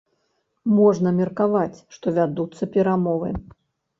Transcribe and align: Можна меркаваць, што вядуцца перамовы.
Можна 0.77 1.11
меркаваць, 1.19 1.77
што 1.97 2.13
вядуцца 2.17 2.69
перамовы. 2.77 3.29